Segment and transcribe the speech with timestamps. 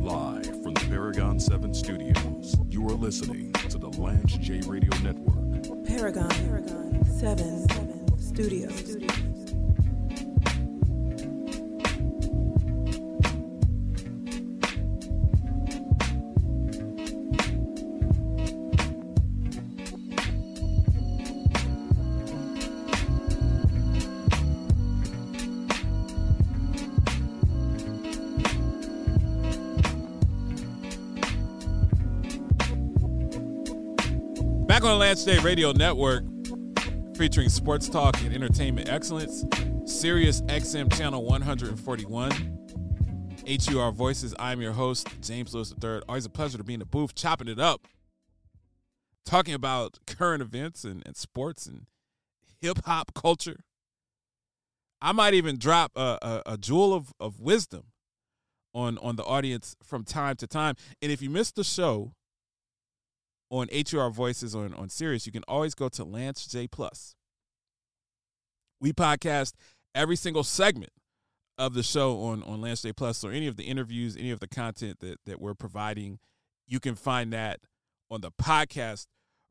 [0.00, 5.86] Live from the Paragon 7 studios, you are listening to the Lance J Radio Network.
[5.86, 8.96] Paragon, Paragon 7, 7 Studios.
[8.96, 9.27] Back
[34.88, 36.24] on the Lance J Radio Network,
[37.14, 39.44] featuring sports talk and entertainment excellence,
[39.84, 42.30] Sirius XM Channel 141,
[43.46, 44.34] HUR Voices.
[44.38, 46.00] I'm your host, James Lewis III.
[46.08, 47.86] Always a pleasure to be in the booth, chopping it up,
[49.26, 51.84] talking about current events and, and sports and
[52.58, 53.60] hip hop culture.
[55.02, 57.88] I might even drop a, a, a jewel of, of wisdom
[58.72, 60.76] on, on the audience from time to time.
[61.02, 62.14] And if you missed the show,
[63.50, 67.14] on HUR Voices on, on Sirius, you can always go to Lance J Plus.
[68.80, 69.54] We podcast
[69.94, 70.92] every single segment
[71.56, 73.18] of the show on, on Lance J Plus.
[73.18, 76.18] So any of the interviews, any of the content that, that we're providing,
[76.66, 77.60] you can find that
[78.10, 79.06] on the podcast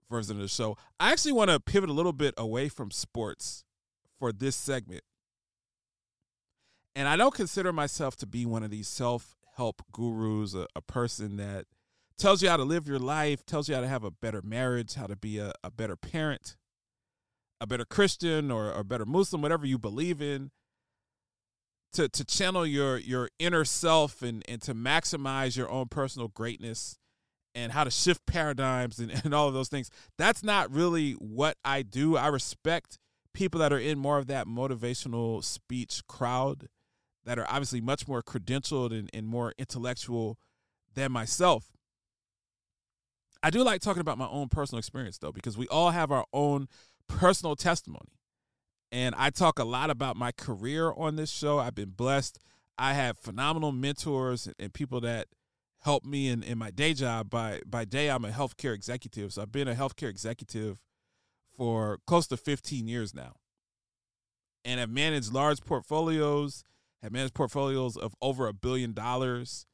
[0.10, 0.78] version of the show.
[1.00, 3.64] I actually want to pivot a little bit away from sports
[4.20, 5.04] for this segment.
[6.96, 10.82] And I don't consider myself to be one of these self help gurus, a, a
[10.82, 11.66] person that
[12.18, 14.96] tells you how to live your life, tells you how to have a better marriage,
[14.96, 16.56] how to be a, a better parent,
[17.62, 20.52] a better Christian or a better Muslim, whatever you believe in,
[21.94, 26.98] to, to channel your, your inner self and, and to maximize your own personal greatness
[27.56, 29.90] and how to shift paradigms and, and all of those things.
[30.18, 32.18] That's not really what I do.
[32.18, 32.98] I respect
[33.34, 36.68] people that are in more of that motivational speech crowd
[37.26, 40.38] that are obviously much more credentialed and, and more intellectual
[40.96, 41.77] than myself.
[43.44, 46.26] I do like talking about my own personal experience though, because we all have our
[46.34, 46.68] own
[47.08, 48.12] personal testimony.
[48.92, 51.60] And I talk a lot about my career on this show.
[51.60, 52.40] I've been blessed.
[52.78, 55.28] I have phenomenal mentors and people that
[55.82, 57.30] help me in, in my day job.
[57.30, 59.34] By by day, I'm a healthcare executive.
[59.34, 60.80] So I've been a healthcare executive
[61.56, 63.34] for close to 15 years now.
[64.64, 66.64] And have managed large portfolios,
[67.02, 69.66] have managed portfolios of over a billion dollars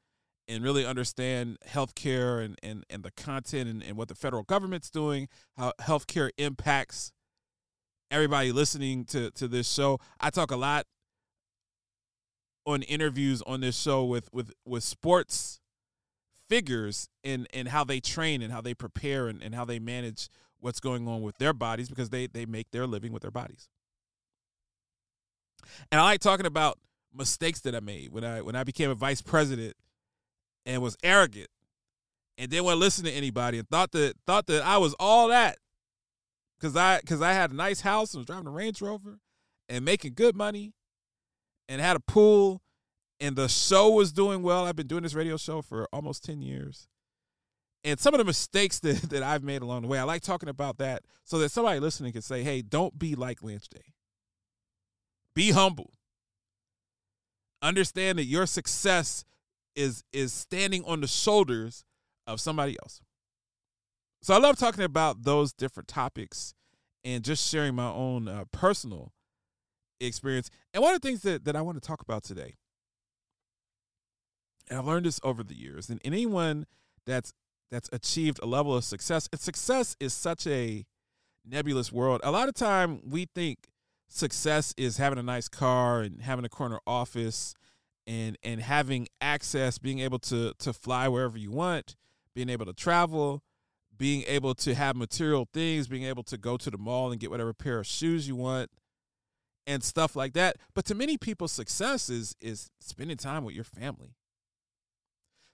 [0.48, 4.90] and really understand healthcare and, and, and the content and, and what the federal government's
[4.90, 5.28] doing,
[5.58, 7.12] how healthcare impacts
[8.12, 10.00] everybody listening to, to this show.
[10.20, 10.86] I talk a lot
[12.66, 15.60] on interviews on this show with, with, with sports
[16.50, 20.30] figures and, and how they train and how they prepare and, and how they manage
[20.60, 23.70] what's going on with their bodies because they, they make their living with their bodies.
[25.92, 26.80] And I like talking about
[27.14, 29.76] mistakes that I made when I when I became a vice president
[30.66, 31.50] and was arrogant
[32.38, 35.28] and didn't want to listen to anybody and thought that thought that I was all
[35.30, 35.58] that
[36.60, 39.20] because I because I had a nice house and was driving a Range Rover
[39.70, 40.74] and making good money
[41.68, 42.62] and had a pool
[43.20, 44.66] and the show was doing well.
[44.66, 46.88] I've been doing this radio show for almost 10 years.
[47.86, 50.50] And some of the mistakes that, that I've made along the way, I like talking
[50.50, 53.80] about that so that somebody listening can say, hey, don't be like Lance J.
[55.36, 55.94] Be humble.
[57.62, 59.24] Understand that your success
[59.76, 61.84] is is standing on the shoulders
[62.28, 63.02] of somebody else.
[64.22, 66.54] So I love talking about those different topics
[67.04, 69.12] and just sharing my own uh, personal
[70.00, 70.50] experience.
[70.74, 72.56] And one of the things that, that I want to talk about today,
[74.70, 76.66] and I've learned this over the years, and anyone
[77.06, 77.34] that's
[77.70, 80.86] that's achieved a level of success, and success is such a
[81.46, 82.22] nebulous world.
[82.24, 83.68] A lot of time we think
[84.08, 87.56] success is having a nice car and having a corner office
[88.06, 91.96] and and having access, being able to to fly wherever you want,
[92.34, 93.44] being able to travel,
[93.98, 97.32] being able to have material things, being able to go to the mall and get
[97.32, 98.70] whatever pair of shoes you want
[99.66, 100.58] and stuff like that.
[100.74, 104.16] But to many people success is is spending time with your family.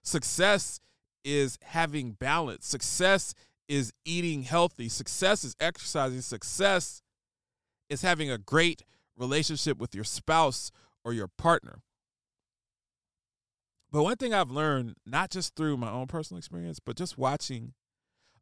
[0.04, 0.80] Success
[1.24, 2.66] is having balance.
[2.66, 3.34] Success
[3.68, 4.90] is eating healthy.
[4.90, 6.22] Success is exercising.
[6.22, 7.02] Success
[7.90, 8.84] is having a great
[9.18, 10.72] relationship with your spouse
[11.04, 11.82] or your partner.
[13.92, 17.74] But one thing I've learned, not just through my own personal experience, but just watching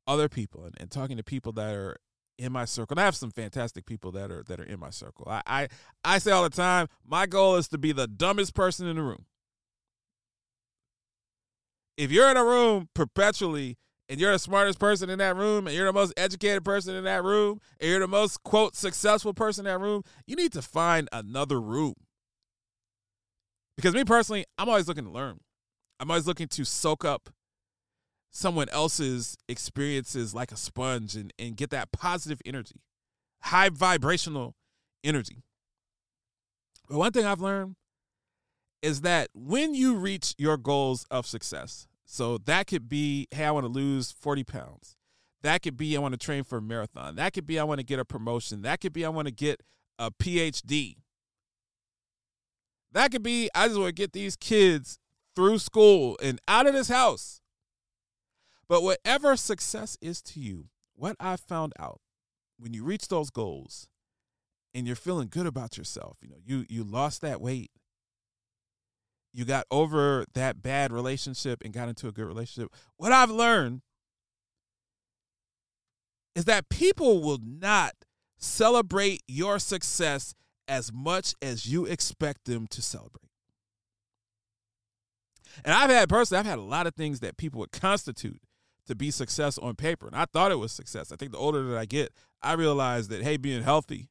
[0.05, 1.97] other people and, and talking to people that are
[2.37, 2.93] in my circle.
[2.93, 5.27] And I have some fantastic people that are that are in my circle.
[5.29, 5.67] I, I
[6.03, 9.01] I say all the time, my goal is to be the dumbest person in the
[9.01, 9.25] room.
[11.97, 13.77] If you're in a room perpetually
[14.07, 17.05] and you're the smartest person in that room and you're the most educated person in
[17.05, 20.61] that room and you're the most quote successful person in that room, you need to
[20.61, 21.95] find another room
[23.77, 25.39] Because me personally, I'm always looking to learn.
[25.99, 27.29] I'm always looking to soak up
[28.31, 32.81] someone else's experiences like a sponge and, and get that positive energy,
[33.41, 34.55] high vibrational
[35.03, 35.43] energy.
[36.89, 37.75] But one thing I've learned
[38.81, 43.51] is that when you reach your goals of success, so that could be, hey, I
[43.51, 44.95] want to lose 40 pounds.
[45.41, 47.15] That could be, I want to train for a marathon.
[47.15, 48.61] That could be, I want to get a promotion.
[48.61, 49.61] That could be, I want to get
[49.99, 50.95] a PhD.
[52.91, 54.99] That could be, I just want to get these kids
[55.35, 57.41] through school and out of this house.
[58.67, 62.01] But whatever success is to you, what I've found out
[62.57, 63.87] when you reach those goals
[64.73, 67.71] and you're feeling good about yourself, you know, you you lost that weight,
[69.31, 72.73] you got over that bad relationship and got into a good relationship.
[72.97, 73.81] What I've learned
[76.35, 77.93] is that people will not
[78.37, 80.33] celebrate your success
[80.67, 83.29] as much as you expect them to celebrate.
[85.65, 88.41] And I've had personally, I've had a lot of things that people would constitute
[88.87, 90.07] to be success on paper.
[90.07, 91.11] And I thought it was success.
[91.11, 94.09] I think the older that I get, I realize that, hey, being healthy,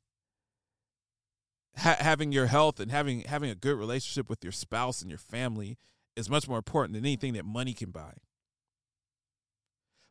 [1.76, 5.18] ha- having your health and having having a good relationship with your spouse and your
[5.18, 5.78] family
[6.16, 8.14] is much more important than anything that money can buy.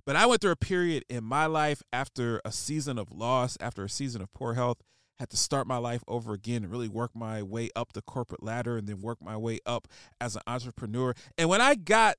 [0.05, 3.83] But I went through a period in my life after a season of loss, after
[3.83, 4.77] a season of poor health,
[5.19, 8.43] had to start my life over again and really work my way up the corporate
[8.43, 9.87] ladder and then work my way up
[10.19, 11.13] as an entrepreneur.
[11.37, 12.17] And when I got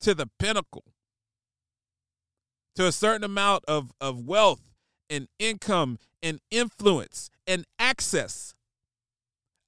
[0.00, 0.84] to the pinnacle,
[2.76, 4.62] to a certain amount of, of wealth
[5.10, 8.54] and income and influence and access,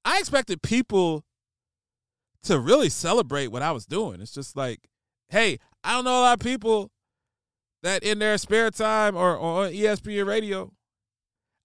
[0.05, 1.23] I expected people
[2.43, 4.21] to really celebrate what I was doing.
[4.21, 4.89] It's just like,
[5.29, 6.91] hey, I don't know a lot of people
[7.83, 10.71] that in their spare time or, or on ESPN radio,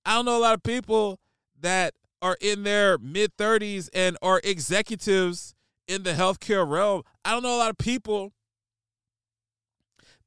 [0.09, 1.21] I don't know a lot of people
[1.61, 5.55] that are in their mid 30s and are executives
[5.87, 7.03] in the healthcare realm.
[7.27, 8.33] I don't know a lot of people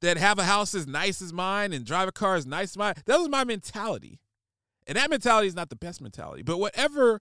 [0.00, 2.76] that have a house as nice as mine and drive a car as nice as
[2.76, 2.94] mine.
[3.06, 4.20] That was my mentality.
[4.86, 6.42] And that mentality is not the best mentality.
[6.42, 7.20] But whatever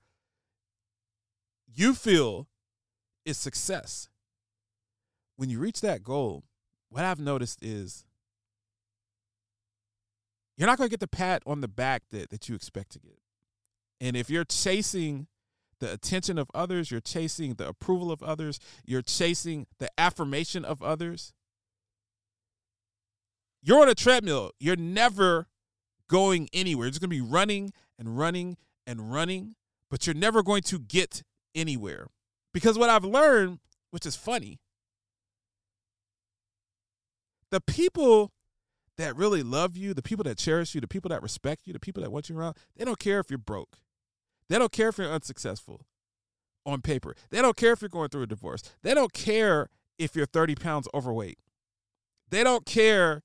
[1.67, 2.47] you feel
[3.25, 4.07] is success,
[5.35, 6.43] when you reach that goal,
[6.89, 8.05] what I've noticed is
[10.61, 12.99] you're not going to get the pat on the back that, that you expect to
[12.99, 13.17] get.
[13.99, 15.25] And if you're chasing
[15.79, 20.83] the attention of others, you're chasing the approval of others, you're chasing the affirmation of
[20.83, 21.33] others,
[23.63, 24.51] you're on a treadmill.
[24.59, 25.47] You're never
[26.07, 26.85] going anywhere.
[26.85, 28.57] You're just going to be running and running
[28.87, 29.55] and running,
[29.89, 31.23] but you're never going to get
[31.53, 32.07] anywhere.
[32.53, 33.59] Because what I've learned,
[33.91, 34.59] which is funny,
[37.51, 38.31] the people
[38.97, 41.79] that really love you, the people that cherish you, the people that respect you, the
[41.79, 43.77] people that want you around, they don't care if you're broke.
[44.49, 45.85] They don't care if you're unsuccessful
[46.65, 47.15] on paper.
[47.29, 48.61] They don't care if you're going through a divorce.
[48.83, 51.39] They don't care if you're 30 pounds overweight.
[52.29, 53.23] They don't care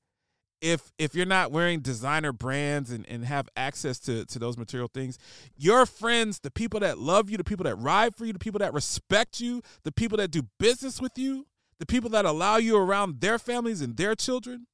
[0.61, 4.89] if if you're not wearing designer brands and, and have access to, to those material
[4.93, 5.19] things,
[5.57, 8.59] your friends, the people that love you, the people that ride for you, the people
[8.61, 11.47] that respect you, the people that do business with you,
[11.79, 14.67] the people that allow you around their families and their children,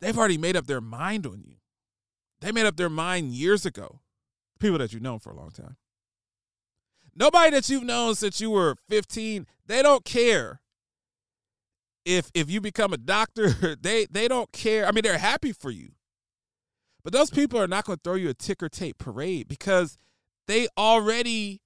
[0.00, 1.56] they've already made up their mind on you.
[2.40, 4.00] They made up their mind years ago.
[4.58, 5.76] People that you've known for a long time.
[7.14, 10.60] Nobody that you've known since you were 15, they don't care
[12.04, 14.86] if if you become a doctor, they they don't care.
[14.86, 15.92] I mean, they're happy for you.
[17.02, 19.96] But those people are not going to throw you a ticker tape parade because
[20.46, 21.62] they already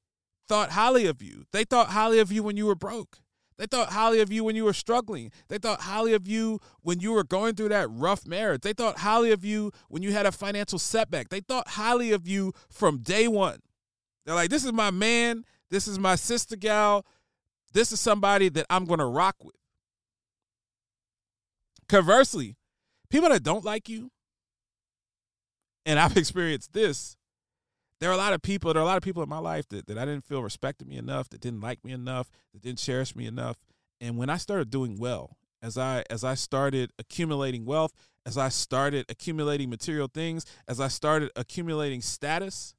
[0.49, 1.45] thought highly of you.
[1.53, 3.19] They thought highly of you when you were broke.
[3.57, 5.31] They thought highly of you when you were struggling.
[5.49, 8.63] They thought highly of you when you were going through that rough marriage.
[8.63, 11.29] They thought highly of you when you had a financial setback.
[11.29, 13.61] They thought highly of you from day one.
[14.27, 15.45] They're like, this is my man.
[15.71, 17.07] This is my sister gal.
[17.73, 19.57] This is somebody that I'm going to rock with.
[21.89, 22.57] Conversely,
[23.09, 24.11] people that don't like you,
[25.87, 27.17] and I've experienced this,
[28.01, 29.69] there are a lot of people, there are a lot of people in my life
[29.69, 32.79] that, that I didn't feel respected me enough, that didn't like me enough, that didn't
[32.79, 33.59] cherish me enough.
[34.01, 37.93] And when I started doing well, as I as I started accumulating wealth,
[38.27, 42.75] as I started accumulating material things, as I started accumulating status,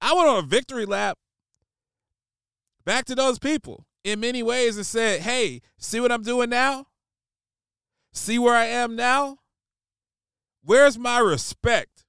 [0.00, 1.18] I went on a victory lap
[2.84, 6.86] back to those people in many ways and said, "Hey, see what I'm doing now?
[8.12, 9.38] See where I am now?
[10.62, 11.99] Where's my respect?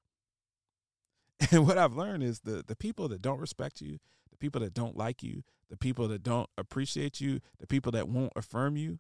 [1.52, 4.74] And what I've learned is the the people that don't respect you, the people that
[4.74, 9.00] don't like you, the people that don't appreciate you, the people that won't affirm you,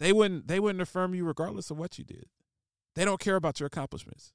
[0.00, 2.26] they wouldn't they wouldn't affirm you regardless of what you did.
[2.94, 4.32] They don't care about your accomplishments.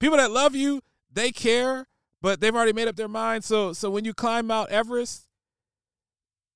[0.00, 0.82] People that love you,
[1.12, 1.86] they care,
[2.20, 3.44] but they've already made up their mind.
[3.44, 5.26] So so when you climb Mount Everest,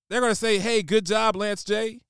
[0.09, 2.01] they're gonna say, "Hey, good job, Lance J,"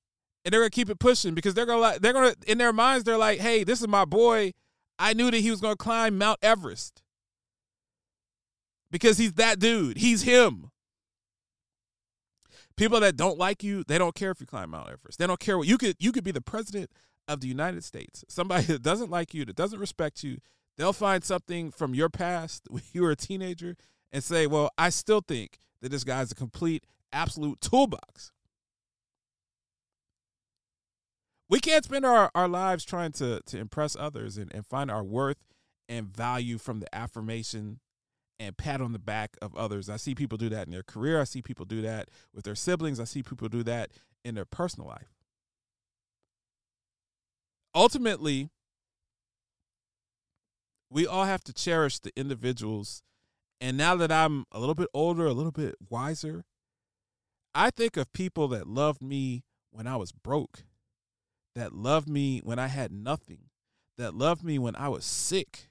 [0.45, 3.17] and they're gonna keep it pushing because they're gonna they're gonna in their minds they're
[3.17, 4.53] like, "Hey, this is my boy.
[4.99, 7.01] I knew that he was gonna climb Mount Everest
[8.91, 9.97] because he's that dude.
[9.97, 10.71] He's him."
[12.75, 15.17] People that don't like you, they don't care if you climb Mount Everest.
[15.17, 15.95] They don't care what you could.
[15.99, 16.91] You could be the president
[17.27, 18.23] of the United States.
[18.29, 20.37] Somebody that doesn't like you, that doesn't respect you,
[20.77, 23.75] they'll find something from your past when you were a teenager
[24.11, 28.31] and say, "Well, I still think that this guy's a complete, absolute toolbox."
[31.49, 35.03] We can't spend our, our lives trying to to impress others and, and find our
[35.03, 35.37] worth
[35.87, 37.79] and value from the affirmation
[38.39, 39.89] and pat on the back of others.
[39.89, 41.19] I see people do that in their career.
[41.19, 42.99] I see people do that with their siblings.
[42.99, 43.91] I see people do that
[44.23, 45.13] in their personal life.
[47.73, 48.49] Ultimately,
[50.89, 53.03] we all have to cherish the individuals.
[53.59, 56.45] And now that I'm a little bit older, a little bit wiser,
[57.55, 60.63] I think of people that loved me when I was broke,
[61.57, 63.49] that loved me when I had nothing,
[63.97, 65.69] that loved me when I was sick,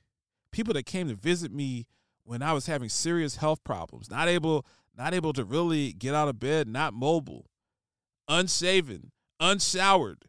[0.51, 1.87] people that came to visit me
[2.25, 4.67] when I was having serious health problems, not able
[4.97, 7.47] not able to really get out of bed, not mobile,
[8.29, 10.25] unshaven, unshowered.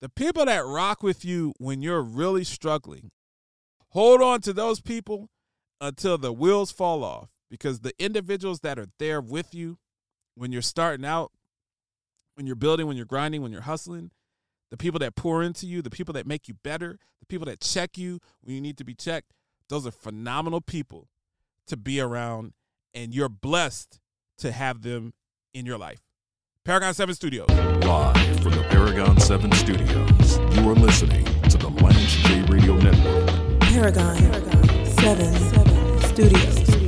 [0.00, 3.10] The people that rock with you when you're really struggling,
[3.88, 5.28] hold on to those people
[5.80, 9.78] until the wheels fall off because the individuals that are there with you
[10.36, 11.32] when you're starting out,
[12.36, 14.12] when you're building, when you're grinding, when you're hustling,
[14.70, 17.60] the people that pour into you, the people that make you better, the people that
[17.60, 19.32] check you when you need to be checked,
[19.68, 21.08] those are phenomenal people
[21.66, 22.52] to be around,
[22.94, 24.00] and you're blessed
[24.38, 25.12] to have them
[25.52, 26.00] in your life.
[26.64, 27.48] Paragon 7 Studios.
[27.48, 33.60] Live from the Paragon 7 studios, you are listening to the Lance J Radio Network.
[33.60, 34.16] Paragon,
[34.84, 35.34] 7,
[36.14, 36.87] Studios.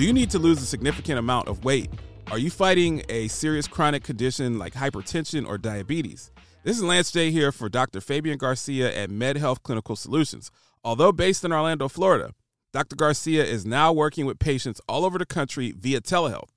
[0.00, 1.90] Do you need to lose a significant amount of weight?
[2.30, 6.30] Are you fighting a serious chronic condition like hypertension or diabetes?
[6.64, 8.00] This is Lance J here for Dr.
[8.00, 10.50] Fabian Garcia at MedHealth Clinical Solutions.
[10.82, 12.32] Although based in Orlando, Florida,
[12.72, 12.96] Dr.
[12.96, 16.48] Garcia is now working with patients all over the country via telehealth.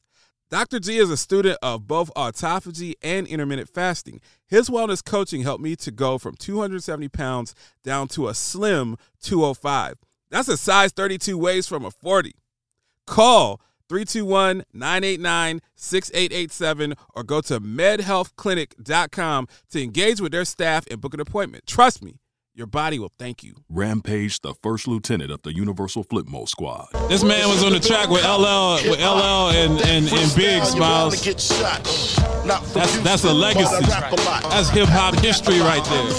[0.50, 0.80] Dr.
[0.80, 4.22] G is a student of both autophagy and intermittent fasting.
[4.48, 9.96] His wellness coaching helped me to go from 270 pounds down to a slim 205.
[10.30, 12.36] That's a size 32 waist from a 40.
[13.08, 21.14] Call 321 989 6887 or go to medhealthclinic.com to engage with their staff and book
[21.14, 21.66] an appointment.
[21.68, 22.16] Trust me,
[22.56, 23.56] your body will thank you.
[23.70, 26.88] Rampage, the first lieutenant of the Universal Flipmode Squad.
[27.10, 31.20] This man was on the track with LL, with LL and, and, and Big Smiles.
[31.24, 33.86] That's that's a legacy.
[33.86, 36.10] That's hip hop history right there.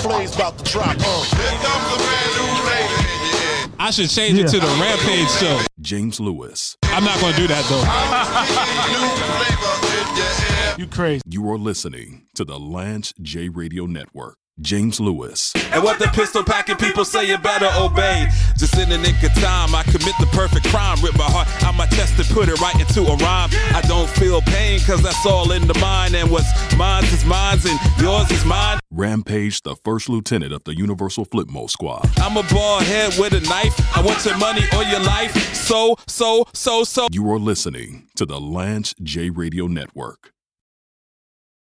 [3.78, 5.60] I should change it to the Rampage show.
[5.80, 6.76] James Lewis.
[6.84, 7.84] I'm not going to do that though.
[10.76, 11.22] You crazy.
[11.28, 14.38] You are listening to the Lance J Radio Network.
[14.60, 15.52] James Lewis.
[15.72, 18.28] And what the pistol packing people say you better obey.
[18.56, 20.96] Just in the nick of time, I commit the perfect crime.
[21.02, 23.50] Rip my heart out my chest and put it right into a rhyme.
[23.74, 26.14] I don't feel pain, cause that's all in the mind.
[26.14, 28.78] And what's mine is mine, and yours is mine.
[28.90, 32.08] Rampage, the first lieutenant of the Universal Flipmode Squad.
[32.18, 33.74] I'm a bald head with a knife.
[33.96, 35.34] I want your money or your life.
[35.54, 37.08] So, so, so, so.
[37.10, 40.33] You are listening to the Lance J Radio Network.